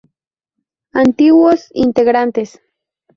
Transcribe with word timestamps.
Antiguos 0.93 1.69
integrantes 1.75 2.59